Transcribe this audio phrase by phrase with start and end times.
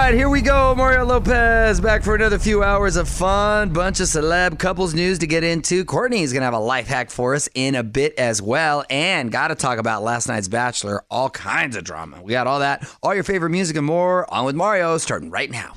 [0.00, 0.74] right, here we go.
[0.74, 3.70] Mario Lopez back for another few hours of fun.
[3.70, 5.84] Bunch of celeb couples news to get into.
[5.84, 8.84] Courtney's going to have a life hack for us in a bit as well.
[8.88, 11.04] And got to talk about last night's Bachelor.
[11.10, 12.22] All kinds of drama.
[12.22, 15.50] We got all that, all your favorite music and more on with Mario starting right
[15.50, 15.74] now.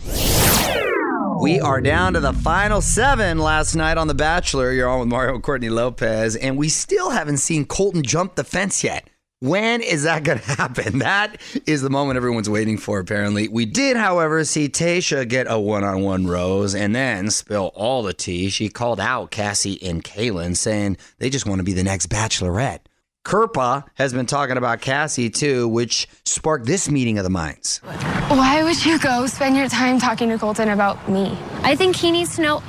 [1.42, 4.71] We are down to the final seven last night on The Bachelor.
[4.71, 8.46] You're on with Mario and Courtney Lopez, and we still haven't seen Colton jump the
[8.46, 9.10] fence yet.
[9.44, 11.00] When is that going to happen?
[11.00, 11.36] That
[11.66, 13.50] is the moment everyone's waiting for, apparently.
[13.50, 18.03] We did, however, see Tasha get a one on one rose and then spill all
[18.03, 18.50] the tea.
[18.50, 22.80] She called out Cassie and Caelynn, saying they just want to be the next bachelorette.
[23.26, 27.80] Kirpa has been talking about Cassie too, which sparked this meeting of the minds.
[28.28, 31.38] Why would you go spend your time talking to Colton about me?
[31.64, 32.64] I think he needs to know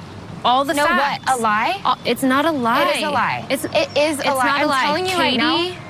[0.45, 1.25] all the Know facts.
[1.27, 1.39] what?
[1.39, 1.81] A lie?
[1.84, 2.89] Uh, it's not a lie.
[2.91, 3.47] It is a lie.
[3.51, 4.45] It's It is a it's lie.
[4.45, 4.83] not a I'm lie.
[4.87, 5.84] telling you right Katie now.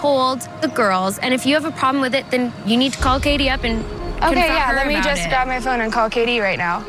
[0.00, 2.98] Told the girls, and if you have a problem with it, then you need to
[2.98, 3.84] call Katie up and
[4.22, 5.28] Okay, yeah, her let me just it.
[5.28, 6.84] grab my phone and call Katie right now.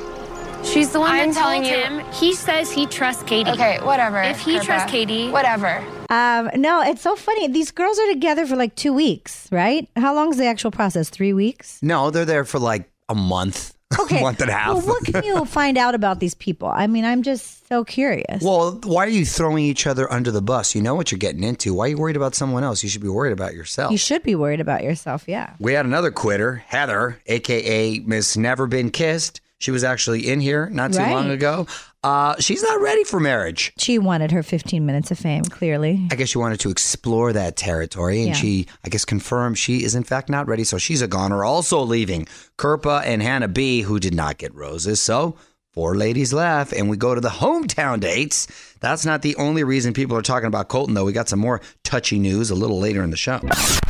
[0.64, 2.12] She's the one I'm that telling told you- him.
[2.14, 3.50] He says he trusts Katie.
[3.52, 4.22] Okay, whatever.
[4.22, 4.64] If he Kirpa.
[4.64, 5.84] trusts Katie- Whatever.
[6.10, 7.48] Um, no, it's so funny.
[7.48, 9.88] These girls are together for like two weeks, right?
[9.96, 11.10] How long is the actual process?
[11.10, 11.80] Three weeks?
[11.82, 14.22] No, they're there for like a month, Okay.
[14.22, 14.74] month and a half.
[14.76, 16.68] Well, what can you find out about these people?
[16.70, 18.42] I mean, I'm just so curious.
[18.44, 20.74] Well, why are you throwing each other under the bus?
[20.76, 21.74] You know what you're getting into.
[21.74, 22.84] Why are you worried about someone else?
[22.84, 23.92] You should be worried about yourself.
[23.92, 25.54] you should be worried about yourself, yeah.
[25.60, 29.42] we had another quitter, Heather, aka Miss Never Been Kissed.
[29.60, 31.12] She was actually in here not too Right.
[31.14, 31.68] long ago.
[32.04, 33.72] Uh, she's not ready for marriage.
[33.78, 36.08] She wanted her 15 minutes of fame, clearly.
[36.12, 38.34] I guess she wanted to explore that territory, and Yeah.
[38.34, 40.64] she, I guess, confirmed she is in fact not ready.
[40.64, 41.44] So she's a goner.
[41.44, 42.28] Also leaving
[42.58, 45.00] Kirpa and Hannah B, who did not get roses.
[45.00, 45.36] So
[45.74, 48.48] four ladies left, and we go to the hometown dates.
[48.80, 51.06] That's not the only reason people are talking about Colton, though.
[51.06, 53.38] We got some more touchy news a little later in the show.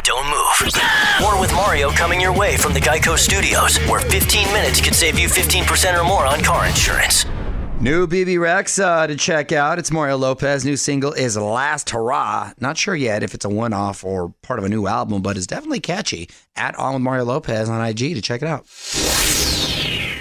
[0.03, 0.73] Don't move.
[1.21, 5.17] More with Mario coming your way from the Geico Studios, where 15 minutes could save
[5.17, 7.25] you 15% or more on car insurance.
[7.81, 9.79] New BB Rex uh, to check out.
[9.79, 10.63] It's Mario Lopez.
[10.63, 12.53] New single is Last Hurrah.
[12.59, 15.35] Not sure yet if it's a one off or part of a new album, but
[15.35, 16.29] it's definitely catchy.
[16.55, 18.67] At On with Mario Lopez on IG to check it out.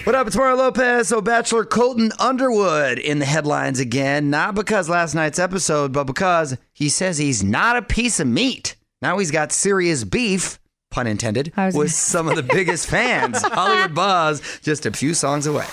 [0.04, 0.26] What up?
[0.26, 1.08] It's Mario Lopez.
[1.08, 4.30] So, Bachelor Colton Underwood in the headlines again.
[4.30, 8.74] Not because last night's episode, but because he says he's not a piece of meat.
[9.02, 10.58] Now he's got serious beef,
[10.90, 13.42] pun intended, with some of the biggest fans.
[13.42, 15.66] Hollywood Buzz, just a few songs away.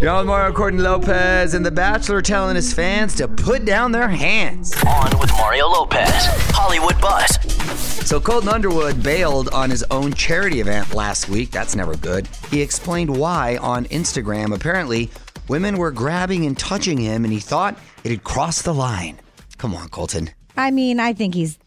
[0.00, 4.08] You're on Mario Courtney Lopez and The Bachelor telling his fans to put down their
[4.08, 4.74] hands.
[4.86, 6.08] On with Mario Lopez,
[6.54, 7.38] Hollywood Buzz.
[8.08, 11.50] So Colton Underwood bailed on his own charity event last week.
[11.50, 12.26] That's never good.
[12.50, 14.54] He explained why on Instagram.
[14.54, 15.10] Apparently,
[15.48, 19.20] women were grabbing and touching him, and he thought it had crossed the line.
[19.58, 20.30] Come on, Colton.
[20.56, 21.58] I mean, I think he's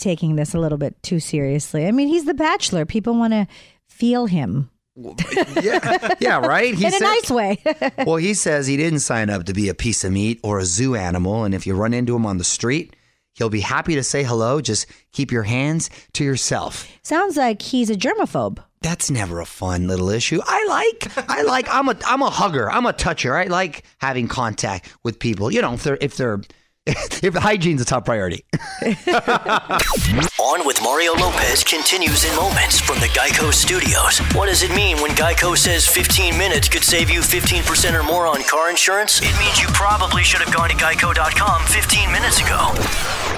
[0.00, 1.86] taking this a little bit too seriously.
[1.86, 2.84] I mean, he's the bachelor.
[2.84, 3.46] People want to
[3.86, 6.74] feel him Yeah, yeah, right.
[6.74, 7.58] He in a nice way.
[8.06, 10.64] well, he says he didn't sign up to be a piece of meat or a
[10.64, 12.96] zoo animal, and if you run into him on the street,
[13.34, 14.60] he'll be happy to say hello.
[14.60, 16.88] Just keep your hands to yourself.
[17.02, 18.62] Sounds like he's a germaphobe.
[18.80, 20.40] That's never a fun little issue.
[20.44, 22.70] I like, I like, I'm a, I'm a hugger.
[22.70, 23.36] I'm a toucher.
[23.36, 25.50] I like having contact with people.
[25.50, 26.40] You know, if they're, if they're,
[26.86, 28.44] if hygiene's a top priority.
[30.38, 34.18] On with Mario Lopez continues in moments from the Geico Studios.
[34.34, 38.26] What does it mean when Geico says 15 minutes could save you 15% or more
[38.26, 39.20] on car insurance?
[39.20, 42.72] It means you probably should have gone to geico.com 15 minutes ago.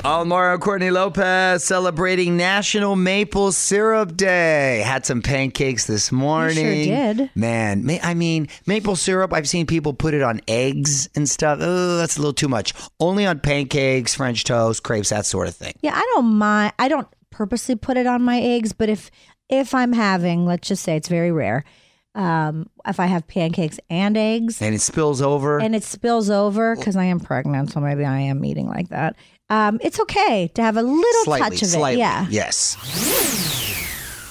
[0.04, 4.82] On Mario Courtney Lopez celebrating National Maple Syrup Day.
[4.84, 6.56] Had some pancakes this morning.
[7.16, 7.30] did.
[7.34, 11.58] Man, ma- I mean, maple syrup, I've seen people put it on eggs and stuff.
[11.60, 12.74] Oh, that's a little too much.
[13.00, 15.74] Only on pancakes, French toast, crepes, that sort of thing.
[15.82, 16.72] Yeah, I don't mind.
[16.78, 19.10] I don't purposely put it on my eggs, but if
[19.48, 21.64] if I'm having, let's just say it's very rare,
[22.14, 25.58] um, if I have pancakes and eggs And it spills over.
[25.60, 29.16] and it spills over because I am pregnant, so maybe I am eating like that.
[29.50, 31.94] Um, it's okay to have a little slightly, touch of slightly.
[32.02, 32.04] it.
[32.04, 32.26] Yeah.
[32.28, 32.76] Yes.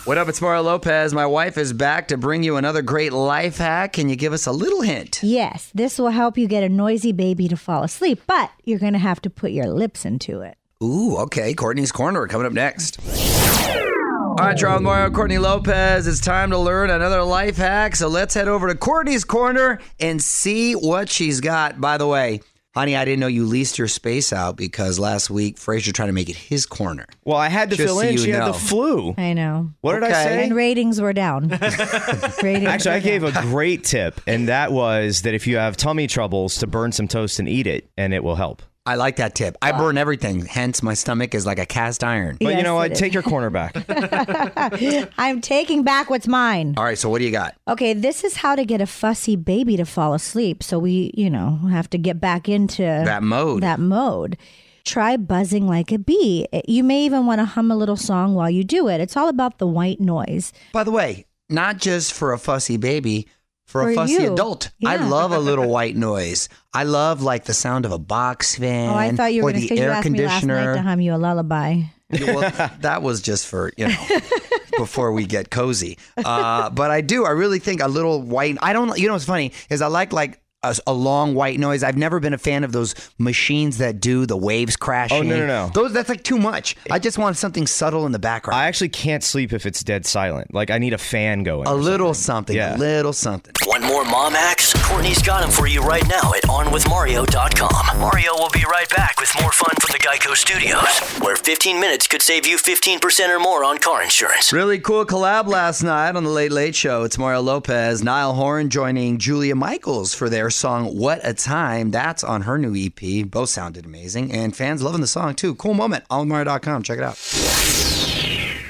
[0.08, 0.30] What up?
[0.30, 1.14] It's Mario Lopez.
[1.14, 3.92] My wife is back to bring you another great life hack.
[3.92, 5.20] Can you give us a little hint?
[5.22, 8.94] Yes, this will help you get a noisy baby to fall asleep, but you're going
[8.94, 10.58] to have to put your lips into it.
[10.82, 11.54] Ooh, okay.
[11.54, 13.02] Courtney's Corner coming up next.
[13.02, 16.08] All right, Charles Mario, Courtney Lopez.
[16.08, 17.98] It's time to learn another life hack.
[17.98, 21.82] So let's head over to Courtney's Corner and see what she's got.
[21.82, 22.40] By the way,
[22.78, 26.12] honey, I didn't know you leased your space out because last week Frazier tried to
[26.12, 27.08] make it his corner.
[27.26, 28.12] Well, I had to Just fill so in.
[28.14, 28.52] you She had know.
[28.52, 29.16] the flu.
[29.18, 29.72] I know.
[29.82, 30.24] What did I Okay.
[30.24, 30.44] say?
[30.44, 31.48] And ratings were down.
[32.44, 33.36] ratings Actually, I gave down.
[33.36, 37.08] a great tip, and that was that if you have tummy troubles, to burn some
[37.08, 38.62] toast and eat it, and it will help.
[38.88, 39.58] I like that tip.
[39.62, 42.38] I burn everything, hence my stomach is like a cast iron.
[42.40, 42.92] But you Yes, know it what?
[42.94, 43.00] is.
[43.00, 43.76] Take your corner back.
[45.18, 46.74] I'm taking back what's mine.
[46.78, 47.56] All right, so what do you got?
[47.68, 50.64] Okay, this is how to get a fussy baby to fall asleep.
[50.64, 53.62] So we, you know, have to get back into That mode.
[53.62, 54.38] That mode.
[54.86, 56.48] Try buzzing like a bee.
[56.54, 59.02] Eh, you may even want to hum a little song while you do it.
[59.02, 60.54] It's all about the white noise.
[60.72, 63.28] By the way, not just for a fussy baby,
[63.68, 64.34] for, For a fussy you.
[64.34, 64.72] adult.
[64.86, 66.50] I love a little white noise.
[66.74, 69.52] I love like the sound of a box fan Oh, I thought you were or
[69.52, 71.82] going to the say you air asked me last night to hum you a lullaby.
[72.10, 73.96] well, that was just for you know
[74.78, 75.98] before we get cozy.
[76.18, 77.26] Uh, but I do.
[77.26, 78.58] I really think a little white.
[78.62, 78.98] I don't.
[78.98, 80.42] You know what's funny is I like like.
[80.64, 81.84] A, a long white noise.
[81.84, 85.18] I've never been a fan of those machines that do the waves crashing.
[85.18, 85.70] Oh, no, no, no.
[85.72, 86.76] Those that's like too much.
[86.90, 88.60] I just want something subtle in the background.
[88.60, 90.52] I actually can't sleep if it's dead silent.
[90.56, 91.68] Like I need a fan going.
[91.68, 92.56] a little something.
[92.56, 92.76] Yeah.
[92.76, 93.54] A little something.
[93.68, 94.74] One more mom hacks?
[94.84, 98.00] Courtney's got them for you right now at OnWithMario.com.
[98.00, 102.08] Mario will be right back with more fun from the Geico Studios, where 15 minutes
[102.08, 104.52] could save you 15% or more on car insurance.
[104.52, 107.04] Really cool collab last night on the Late Late Show.
[107.04, 111.92] It's Mario Lopez, Niall Horan joining Julia Michaels for their song What a Time.
[111.92, 113.30] That's on her new EP.
[113.30, 115.56] Both sounded amazing, and fans loving the song too.
[115.56, 116.08] Cool moment.
[116.10, 116.84] OnWithMario.com.
[116.84, 117.18] Check it out.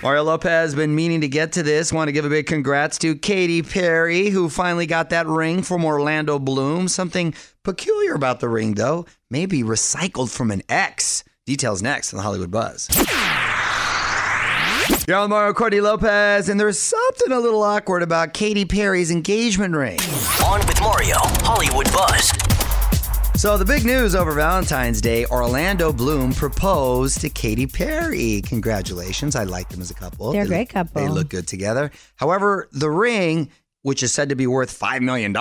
[0.04, 1.92] Mario Lopez been meaning to get to this.
[1.92, 5.84] Want to give a big congrats to Katy Perry, who finally got that ring from
[5.84, 6.88] Orlando Bloom.
[6.88, 7.34] Something
[7.64, 11.24] peculiar about the ring, though, maybe recycled from an ex.
[11.46, 12.88] Details next on the Hollywood Buzz.
[15.08, 19.74] You're on Mario Courtney Lopez, and there's something a little awkward about Katy Perry's engagement
[19.76, 20.00] ring.
[20.46, 22.32] On with Mario, Hollywood Buzz.
[23.40, 28.42] So the big news over Valentine's Day, Orlando Bloom proposed to Katy Perry.
[28.46, 29.36] Congratulations.
[29.36, 30.32] I like them as a couple.
[30.32, 31.02] They're a They- great couple.
[31.02, 31.92] They look good together.
[32.16, 33.50] However, the ring,
[33.84, 35.36] which is said to be worth $5 million,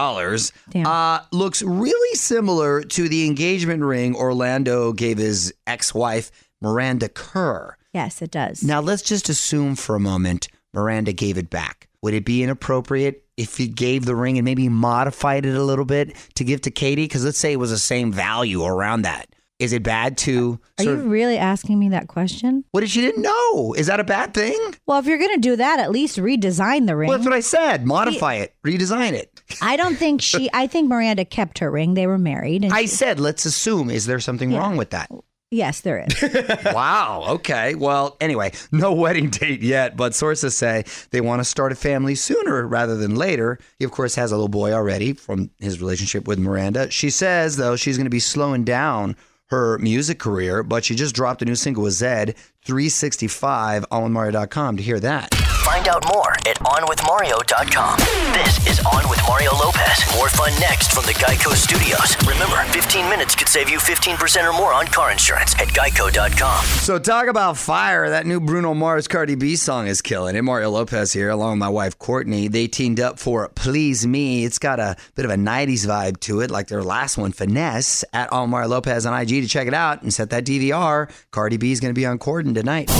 [0.86, 7.76] uh, looks really similar to the engagement ring Orlando gave his ex-wife, Miranda Kerr.
[7.96, 8.62] Yes, it does.
[8.62, 11.88] Now, let's just assume for a moment Miranda gave it back.
[12.02, 15.86] Would it be inappropriate if he gave the ring and maybe modified it a little
[15.86, 17.04] bit to give to Katie?
[17.04, 19.28] Because let's say it was the same value around that.
[19.58, 22.64] Is it bad to Are you of, really asking me that question?
[22.72, 23.72] what if she didn't know?
[23.72, 24.58] Is that a bad thing?
[24.86, 27.08] Well, if you're going to do that, at least redesign the ring.
[27.08, 27.86] Well, that's what I said.
[27.86, 29.40] Modify it, redesign it.
[29.62, 30.50] I don't think she.
[30.52, 31.94] I think Miranda kept her ring.
[31.94, 32.64] They were married.
[32.64, 33.88] And I she- said, let's assume.
[33.88, 34.58] Is there something Yeah.
[34.58, 35.10] wrong with that?
[35.50, 36.24] Yes, there is.
[36.66, 37.24] wow.
[37.28, 37.76] Okay.
[37.76, 42.16] Well, anyway, no wedding date yet, but sources say they want to start a family
[42.16, 43.58] sooner rather than later.
[43.78, 46.90] He, of course, has a little boy already from his relationship with Miranda.
[46.90, 49.16] She says, though, she's going to be slowing down
[49.48, 54.76] her music career, but she just dropped a new single with Zedd, 365 on Mario.com
[54.76, 55.34] to hear that.
[55.66, 57.98] Find out more at OnWithMario.com.
[58.32, 60.04] This is On with Mario Lopez.
[60.14, 62.16] More fun next from the Geico Studios.
[62.26, 66.64] Remember, 15 minutes could save you 15% or more on car insurance at Geico.com.
[66.64, 68.10] So talk about fire.
[68.10, 70.42] That new Bruno Mars Cardi B song is killing it.
[70.42, 72.46] Mario Lopez here, along with my wife Courtney.
[72.46, 74.44] They teamed up for Please Me.
[74.44, 78.04] It's got a bit of a 90s vibe to it, like their last one, Finesse,
[78.12, 81.10] at all Mario Lopez on IG to check it out and set that DVR.
[81.32, 82.90] Cardi B is going to be on Corden tonight.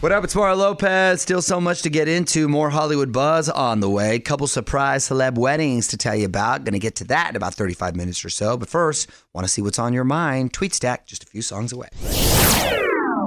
[0.00, 0.22] What up?
[0.22, 1.22] It's Mario Lopez.
[1.22, 2.46] Still so much to get into.
[2.48, 4.18] More Hollywood buzz on the way.
[4.20, 6.64] Couple surprise celeb weddings to tell you about.
[6.64, 8.56] Going to get to that in about 35 minutes or so.
[8.56, 10.52] But first, want to see what's on your mind?
[10.52, 11.88] Tweet stack just a few songs away.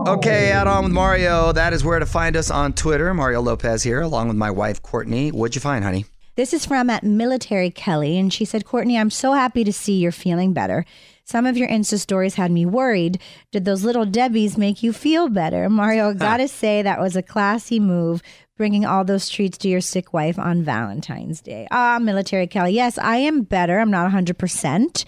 [0.08, 1.52] Okay, out on with Mario.
[1.52, 3.14] That is where to find us on Twitter.
[3.14, 5.32] Mario Lopez here, along with my wife Courtney.
[5.32, 6.06] What'd you find, honey?
[6.36, 9.98] This is from at Military Kelly, and she said, Courtney, I'm so happy to see
[9.98, 10.86] you're feeling better.
[11.30, 13.22] Some of your Insta stories had me worried.
[13.52, 15.70] Did those little Debbies make you feel better?
[15.70, 18.24] Mario, gotta say that was a classy move,
[18.58, 21.68] bringing all those treats to your sick wife on Valentine's Day.
[21.70, 23.78] Ah, Military Kelly, yes, I am better.
[23.78, 25.06] I'm not 100%,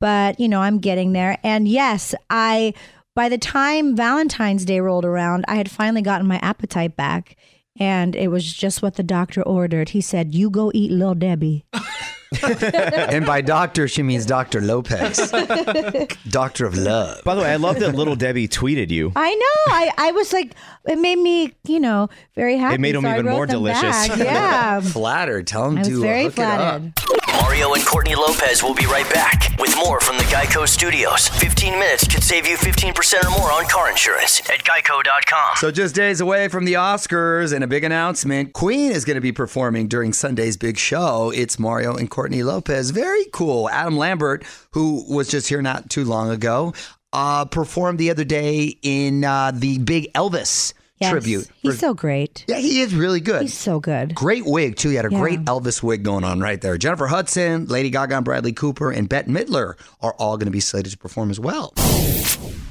[0.00, 1.38] but, you know, I'm getting there.
[1.44, 2.74] And yes, I,
[3.14, 7.36] by the time Valentine's Day rolled around, I had finally gotten my appetite back.
[7.78, 9.90] And it was just what the doctor ordered.
[9.90, 11.64] He said, You go eat little Debbie.
[12.42, 14.60] and by doctor, she means Dr.
[14.60, 15.30] Lopez,
[16.28, 17.22] doctor of love.
[17.24, 19.12] By the way, I love that little Debbie tweeted you.
[19.16, 19.74] I know.
[19.74, 20.54] I, I was like,
[20.86, 22.78] it made me, you know, very happy.
[22.78, 24.08] made 'em so I even wrote more them delicious.
[24.08, 24.18] back.
[24.18, 24.80] Yeah.
[24.80, 25.46] Flattered.
[25.48, 26.80] Tell him I was to uh, very hook it up.
[26.82, 26.92] flattered.
[27.36, 31.28] Mario and Courtney Lopez will be right back with more from the Geico Studios.
[31.28, 35.56] 15 minutes could save you 15% or more on car insurance at Geico.com.
[35.56, 39.20] So, just days away from the Oscars and a big announcement, Queen is going to
[39.20, 41.30] be performing during Sunday's big show.
[41.34, 42.90] It's Mario and Courtney Lopez.
[42.90, 43.68] Very cool.
[43.70, 46.72] Adam Lambert, who was just here not too long ago,
[47.12, 51.10] uh, performed the other day in uh, the big Elvis Yes.
[51.12, 51.48] tribute.
[51.62, 52.44] He's For- so great.
[52.46, 53.40] yeah, he is really good.
[53.42, 54.14] He's so good.
[54.14, 54.90] Great wig too.
[54.90, 55.18] He had a Yeah.
[55.18, 56.76] great Elvis wig going on right there.
[56.76, 60.60] Jennifer Hudson, Lady Gaga, and Bradley Cooper, and Bette Midler are all going to be
[60.60, 61.72] slated to perform as well.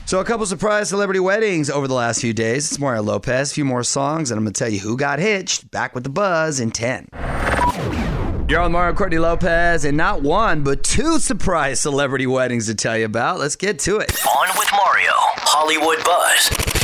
[0.05, 2.71] So a couple surprise celebrity weddings over the last few days.
[2.71, 5.19] It's Mario Lopez, a few more songs, and I'm going to tell you who got
[5.19, 5.69] hitched.
[5.71, 7.07] Back with the buzz in 10.
[8.47, 12.97] You're on Mario Courtney Lopez, and not one, but two surprise celebrity weddings to tell
[12.97, 13.39] you about.
[13.39, 14.11] Let's get to it.
[14.25, 16.78] On with Mario, Hollywood Buzz.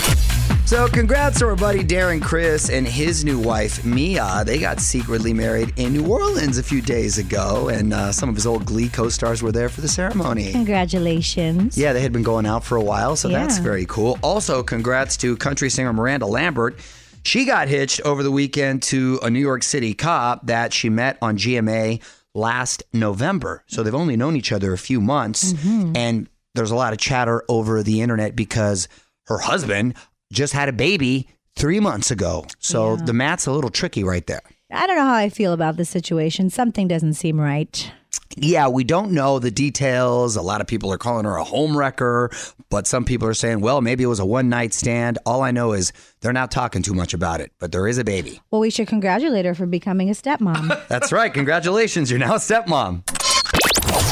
[0.65, 4.41] So, congrats to our buddy Darren Criss and his new wife, Mia.
[4.47, 8.35] They got secretly married in New Orleans a few days ago, and uh, some of
[8.35, 10.51] his old Glee co stars were there for the ceremony.
[10.53, 11.77] Congratulations.
[11.77, 14.17] Yeah, they had been going out for a while, so that's very cool.
[14.23, 16.79] Also, congrats to country singer Miranda Lambert.
[17.23, 21.19] She got hitched over the weekend to a New York City cop that she met
[21.21, 22.01] on GMA
[22.33, 23.63] last November.
[23.67, 25.95] So they've only known each other a few months, Mm-hmm.
[25.95, 28.87] and there's a lot of chatter over the internet because
[29.27, 29.93] her husband
[30.35, 32.45] just had a baby three months ago.
[32.59, 34.41] So the math's a little tricky right there.
[34.71, 36.49] I don't know how I feel about the situation.
[36.49, 37.91] Something doesn't seem right.
[38.37, 40.35] Yeah, we don't know the details.
[40.35, 42.29] A lot of people are calling her a home wrecker,
[42.69, 45.17] but some people are saying, well, maybe it was a one night stand.
[45.25, 48.03] All I know is they're not talking too much about it, but there is a
[48.03, 48.41] baby.
[48.51, 50.87] Well, we should congratulate her for becoming a stepmom.
[50.89, 51.33] That's right.
[51.33, 52.09] Congratulations.
[52.09, 53.24] You're now a stepmom.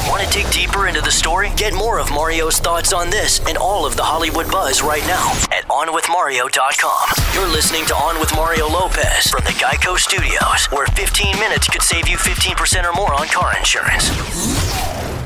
[0.06, 1.50] Want to dig deeper into the story?
[1.56, 5.30] Get more of Mario's thoughts on this and all of the Hollywood buzz right now
[5.50, 7.34] at OnWithMario.com.
[7.34, 11.82] You're listening to On with Mario Lopez from the Geico Studios, where 15 minutes could
[11.82, 14.10] save you 15% or more on car insurance.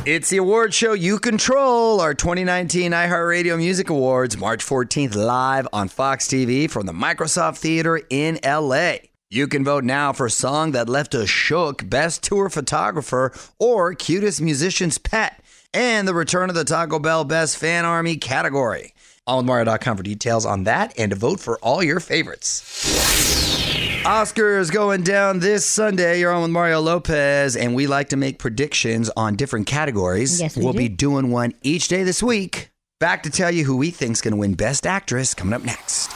[0.07, 5.89] It's the award show you control, our 2019 iHeartRadio Music Awards, March 14th, live on
[5.89, 9.08] Fox TV from the Microsoft Theater in LA.
[9.31, 14.41] You can vote now for Song That Left Us Shook, Best Tour Photographer, or Cutest
[14.41, 15.45] Musician's Pet,
[15.75, 18.95] and the return of the Taco Bell Best Fan Army category.
[19.27, 22.63] All OnWithMario.com for details on that and to vote for all your favorites.
[24.07, 26.21] Oscars going down this Sunday.
[26.21, 30.41] You're on with Mario Lopez, and we like to make predictions on different categories.
[30.41, 32.71] Yes, we will be doing one each day this week.
[32.99, 36.11] Back to tell you who we think's going to win Best Actress coming up next.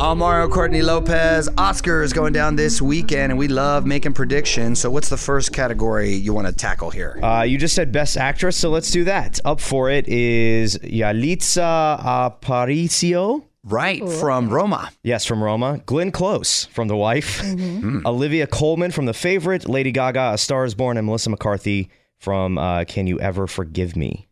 [0.00, 1.46] I'm Mario Courtney Lopez.
[1.50, 4.80] Oscars going down this weekend, and we love making predictions.
[4.80, 7.20] So, what's the first category you want to tackle here?
[7.22, 9.38] Uh, you just said best actress, so let's do that.
[9.44, 13.44] Up for it is Yalitza Aparicio.
[13.62, 14.90] right from Roma.
[15.02, 15.82] Yes, from Roma.
[15.84, 17.42] Glenn Close from The Wife.
[17.42, 18.06] Mm-hmm.
[18.06, 19.68] Olivia Colman from The Favorite.
[19.68, 23.96] Lady Gaga, A Star is Born, and Melissa McCarthy from uh, Can You Ever Forgive
[23.96, 24.28] Me?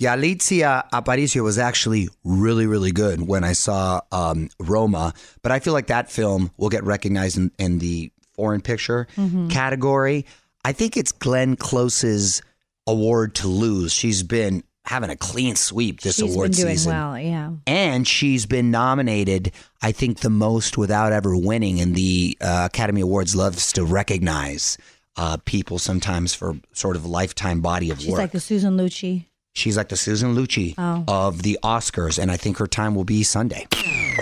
[0.00, 5.72] Yalitza Aparicio was actually really, really good when I saw um, Roma, but I feel
[5.72, 9.06] like that film will get recognized in, in the foreign picture
[9.50, 10.26] category.
[10.64, 12.42] I think it's Glenn Close's
[12.86, 13.92] award to lose.
[13.92, 16.92] She's been having a clean sweep this She's award been doing season.
[16.92, 17.50] well, yeah.
[17.66, 21.80] And she's been nominated, I think, the most without ever winning.
[21.80, 24.76] And the uh, Academy Awards loves to recognize
[25.16, 28.16] uh, people sometimes for sort of lifetime body of She's work.
[28.16, 29.24] She's like the Susan Lucci.
[29.56, 31.02] She's like the Susan Lucci Oh.
[31.08, 33.66] of the Oscars, and I think her time will be Sunday.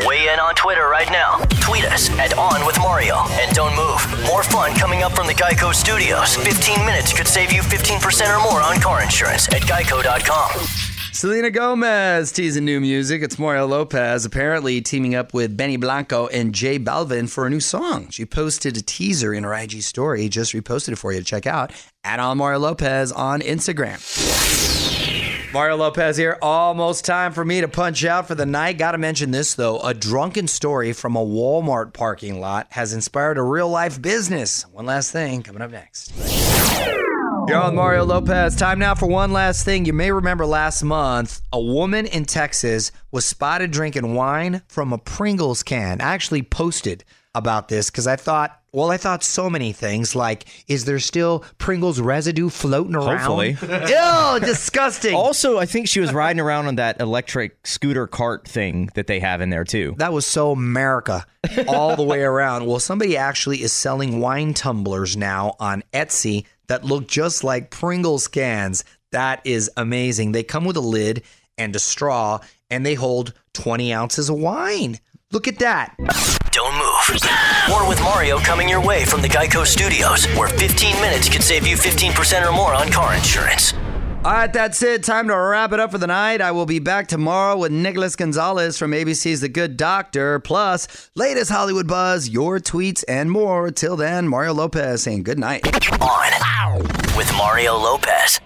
[0.06, 1.38] Weigh in on Twitter right now.
[1.60, 3.16] Tweet us at On With Mario.
[3.42, 4.00] And don't move.
[4.26, 6.36] More fun coming up from the Geico Studios.
[6.36, 10.50] 15 minutes could save you 15% or more on car insurance at Geico.com.
[11.12, 13.22] Selena Gomez teasing new music.
[13.22, 17.60] It's Mario Lopez apparently teaming up with Benny Blanco and J Balvin for a new
[17.60, 18.08] song.
[18.10, 20.28] She posted a teaser in her IG story.
[20.28, 21.72] Just reposted it for you to check out.
[22.04, 23.98] At on Mario Lopez on Instagram.
[25.54, 26.36] Mario Lopez here.
[26.42, 28.76] Almost time for me to punch out for the night.
[28.76, 29.78] Got to mention this though.
[29.82, 34.66] A drunken story from a Walmart parking lot has inspired a real life business.
[34.72, 36.12] One last thing coming up next.
[37.46, 38.56] You're on Mario Lopez.
[38.56, 39.84] Time now for one last thing.
[39.84, 44.98] You may remember last month, a woman in Texas was spotted drinking wine from a
[44.98, 46.00] Pringles can.
[46.00, 50.46] I actually posted about this because I thought, well, I thought so many things like,
[50.66, 53.18] is there still Pringles residue floating around?
[53.18, 53.56] Hopefully.
[53.62, 55.14] Ew, disgusting.
[55.14, 59.20] Also, I think she was riding around on that electric scooter cart thing that they
[59.20, 59.94] have in there too.
[59.98, 61.24] That was so America
[61.68, 62.66] all the way around.
[62.66, 68.26] Well, somebody actually is selling wine tumblers now on Etsy that look just like Pringles
[68.26, 68.84] cans.
[69.12, 70.32] That is amazing.
[70.32, 71.22] They come with a lid
[71.56, 72.40] and a straw,
[72.70, 74.98] and they hold 20 ounces of wine.
[75.34, 75.96] Look at that.
[76.52, 77.20] Don't move.
[77.68, 81.66] More with Mario coming your way from the Geico Studios, where 15 minutes could save
[81.66, 83.74] you 15% or more on car insurance.
[84.24, 85.02] All right, that's it.
[85.02, 86.40] Time to wrap it up for the night.
[86.40, 91.50] I will be back tomorrow with Nicholas Gonzalez from ABC's The Good Doctor, plus latest
[91.50, 93.72] Hollywood buzz, your tweets, and more.
[93.72, 95.66] Till then, Mario Lopez saying good night.
[96.00, 96.82] On
[97.16, 98.40] with Mario Lopez.